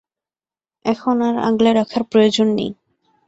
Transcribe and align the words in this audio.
এখন 0.85 1.15
আর 1.21 1.35
আগলে 1.47 1.69
রাখার 1.73 2.03
প্রয়োজন 2.03 2.47
নেই। 2.57 2.71